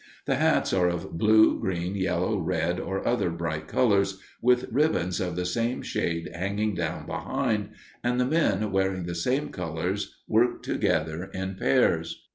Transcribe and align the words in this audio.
The 0.25 0.37
hats 0.37 0.73
are 0.73 0.89
of 0.89 1.11
blue, 1.15 1.59
green, 1.59 1.95
yellow, 1.95 2.35
red, 2.39 2.79
or 2.79 3.07
other 3.07 3.29
bright 3.29 3.67
colors, 3.67 4.19
with 4.41 4.67
ribbons 4.71 5.19
of 5.19 5.35
the 5.35 5.45
same 5.45 5.83
shade 5.83 6.31
hanging 6.33 6.73
down 6.73 7.05
behind; 7.05 7.69
and 8.03 8.19
the 8.19 8.25
men 8.25 8.71
wearing 8.71 9.05
the 9.05 9.13
same 9.13 9.49
colors 9.49 10.17
work 10.27 10.63
together 10.63 11.25
in 11.25 11.53
pairs. 11.53 12.23